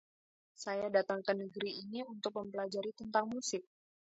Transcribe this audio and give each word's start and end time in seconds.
Saya 0.63 0.87
datang 0.95 1.19
ke 1.25 1.29
negeri 1.41 1.71
ini 1.85 1.99
untuk 2.13 2.31
mempelajari 2.41 2.89
tentang 2.99 3.25
musik. 3.33 3.61